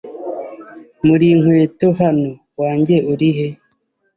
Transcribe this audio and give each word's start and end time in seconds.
Muri 1.05 1.25
inkweto 1.33 1.87
hano. 2.01 2.29
Wanjye 2.59 2.95
uri 3.11 3.29
he? 3.37 3.47